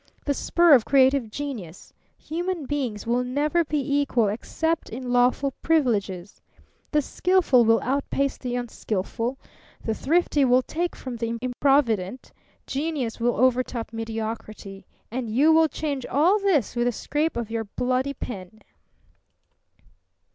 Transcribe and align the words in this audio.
The 0.25 0.33
spur 0.33 0.73
of 0.73 0.83
creative 0.83 1.29
genius. 1.29 1.93
Human 2.17 2.65
beings 2.65 3.05
will 3.05 3.23
never 3.23 3.63
be 3.63 3.97
equal 4.01 4.29
except 4.29 4.89
in 4.89 5.13
lawful 5.13 5.51
privileges. 5.61 6.41
The 6.89 7.03
skillful 7.03 7.65
will 7.65 7.79
outpace 7.83 8.37
the 8.39 8.55
unskillful; 8.55 9.37
the 9.85 9.93
thrifty 9.93 10.43
will 10.43 10.63
take 10.63 10.95
from 10.95 11.17
the 11.17 11.37
improvident; 11.39 12.31
genius 12.65 13.19
will 13.19 13.35
overtop 13.35 13.93
mediocrity. 13.93 14.87
And 15.11 15.29
you 15.29 15.51
will 15.53 15.67
change 15.67 16.07
all 16.07 16.39
this 16.39 16.75
with 16.75 16.87
a 16.87 16.91
scrape 16.91 17.37
of 17.37 17.51
your 17.51 17.65
bloody 17.65 18.15
pen!" 18.15 18.61